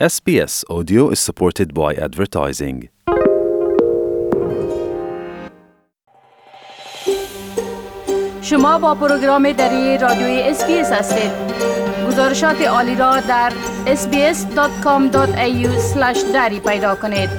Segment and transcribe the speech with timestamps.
[0.00, 2.88] SBS Audio is supported by advertising.
[8.42, 11.30] شما با پروگرام دری رادیوی SBS هستید.
[12.08, 13.52] گزارشات عالی را در
[13.86, 17.30] sbs.com.au/dari پیدا کنید.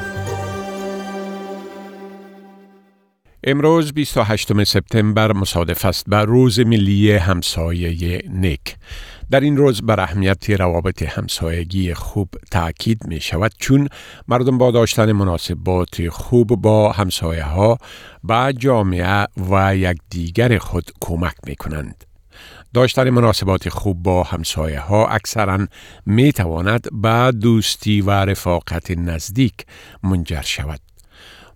[3.43, 8.75] امروز 28 سپتامبر مصادف است بر روز ملی همسایه نیک
[9.31, 13.87] در این روز بر اهمیت روابط همسایگی خوب تاکید می شود چون
[14.27, 17.77] مردم با داشتن مناسبات خوب با همسایه ها
[18.23, 22.03] با جامعه و یک دیگر خود کمک می کنند.
[22.73, 25.67] داشتن مناسبات خوب با همسایه ها اکثرا
[26.05, 29.53] می تواند به دوستی و رفاقت نزدیک
[30.03, 30.79] منجر شود.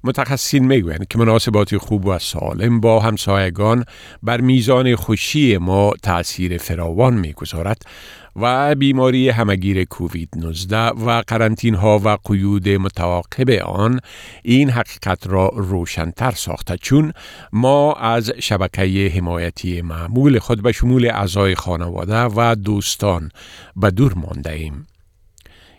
[0.04, 3.86] متخصصین می‌گویند که مناسبات خوب و سالم با همسایگان
[4.24, 7.82] بر میزان خوشی ما تأثیر فراوان می‌گذارد
[8.36, 14.00] و بیماری همگیر کووید 19 و قرنطین ها و قیود متواقب آن
[14.44, 17.14] این حقیقت را روشنتر ساخته چون
[17.54, 23.32] ما از شبکه حمایتی معمول خود به شمول اعضای خانواده و دوستان
[23.76, 24.88] به دور مانده ایم.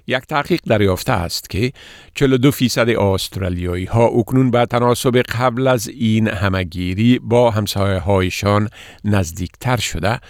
[0.06, 1.72] یک تحقیق دریافته است که
[2.14, 8.68] 42 فیصد استرالیایی ها اکنون به تناسب قبل از این همگیری با همسایه هایشان
[9.04, 10.20] نزدیکتر شده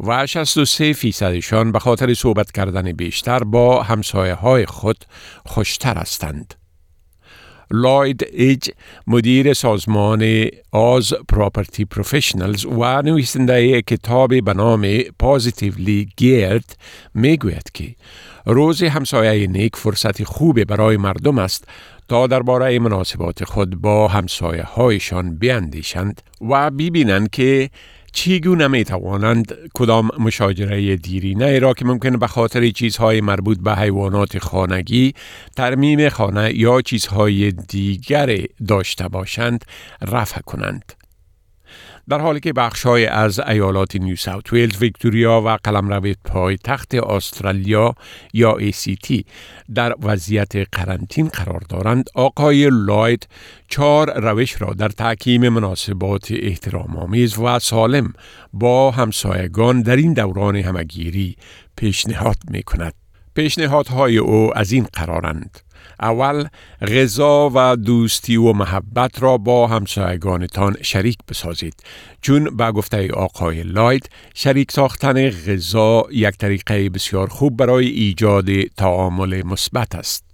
[0.00, 5.04] و 63 فیصدشان به خاطر صحبت کردن بیشتر با همسایه های خود
[5.46, 6.54] خوشتر هستند.
[7.70, 8.70] Lloyd Edge
[9.06, 14.86] مدیر سازمان Aus Property Professionals و نویسنده کتاب به نام
[15.18, 16.76] Positively Geared
[17.14, 17.94] می‌گوید که
[18.46, 21.68] روز همسایه نیک فرصتی خوبی برای مردم است
[22.08, 27.70] تا درباره مناسبات خود با همسایه هایشان بیندیشند و ببینند که
[28.12, 34.38] چگونه می توانند کدام مشاجره دیرینه را که ممکن به خاطر چیزهای مربوط به حیوانات
[34.38, 35.14] خانگی،
[35.56, 39.64] ترمیم خانه یا چیزهای دیگر داشته باشند
[40.02, 40.92] رفع کنند.
[42.08, 47.94] در حالی که بخشای از ایالات نیو ساوت ویلز، ویکتوریا و قلمرو پای تخت استرالیا
[48.32, 49.22] یا ACT
[49.74, 53.28] در وضعیت قرنطین قرار دارند، آقای لاید
[53.68, 58.12] چهار روش را در تحکیم مناسبات احترام آمیز و سالم
[58.52, 61.36] با همسایگان در این دوران همگیری
[61.76, 62.94] پیشنهاد می کند.
[63.34, 65.67] پیشنهادهای او از این قرارند.
[66.00, 66.48] اول
[66.82, 71.74] غذا و دوستی و محبت را با همسایگانتان شریک بسازید.
[72.22, 79.42] چون به گفته آقای لاید شریک ساختن غذا یک طریقه بسیار خوب برای ایجاد تعامل
[79.46, 80.28] مثبت است.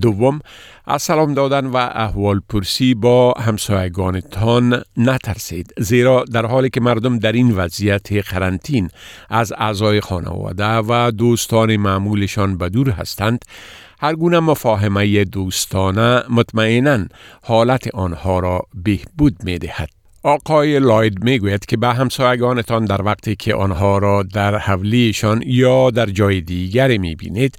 [0.00, 0.40] دوم
[0.86, 7.32] از سلام دادن و احوال پرسی با همسایگانتان نترسید زیرا در حالی که مردم در
[7.32, 8.90] این وضعیت قرنطین
[9.28, 13.44] از اعضای خانواده و دوستان معمولشان به دور هستند
[14.00, 17.06] هر گونه مفاهمه دوستانه مطمئنا
[17.42, 19.88] حالت آنها را بهبود می دهد.
[20.22, 25.90] آقای لاید می گوید که به همسایگانتان در وقتی که آنها را در حولیشان یا
[25.90, 27.56] در جای دیگری می بینید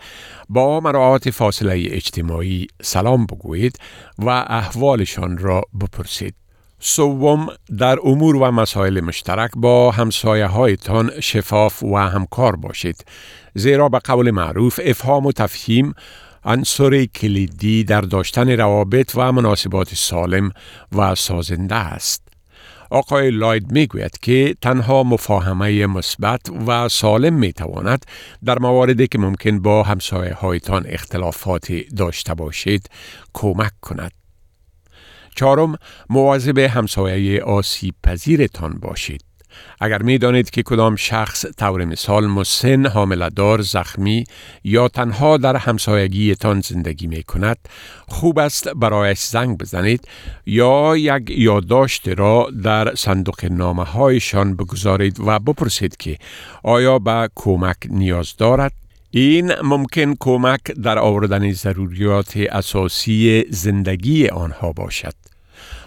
[0.50, 3.80] با مراعات فاصله اجتماعی سلام بگویید
[4.20, 6.36] و احوالشان را بپرسید.
[6.80, 7.48] سوم
[7.80, 13.06] در امور و مسائل مشترک با همسایه هایتان شفاف و همکار باشید
[13.56, 15.94] زیرا به قول معروف افهام و تفهیم
[16.44, 20.52] عنصر کلیدی در داشتن روابط و مناسبات سالم
[20.96, 22.30] و سازنده است.
[22.92, 28.06] آقای لاید می گوید که تنها مفاهمه مثبت و سالم می تواند
[28.46, 32.90] در مواردی که ممکن با همسایه هایتان اختلافات داشته باشید
[33.34, 34.12] کمک کند.
[35.36, 35.76] چهارم
[36.10, 39.29] مواظب همسایه آسیب پذیرتان باشید.
[39.80, 44.24] اگر می دانید که کدام شخص طور مثال مسن، حاملدار، زخمی
[44.64, 47.58] یا تنها در همسایگیتان زندگی می کند،
[48.08, 50.08] خوب است برایش زنگ بزنید
[50.46, 56.18] یا یک یادداشت را در صندوق نامه هایشان بگذارید و بپرسید که
[56.64, 58.72] آیا به کمک نیاز دارد؟
[59.12, 65.29] این ممکن کمک در آوردن ضروریات اساسی زندگی آنها باشد.